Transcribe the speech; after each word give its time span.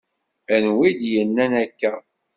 Anwa 0.55 0.83
i 0.89 0.91
d-yenna 0.99 1.45
akka? 1.63 1.93